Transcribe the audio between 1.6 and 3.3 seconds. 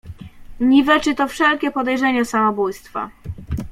podejrzenie samobójstwa."